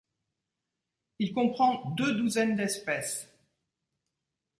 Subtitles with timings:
[1.19, 3.29] Il comprend deux douzaines d'espèces.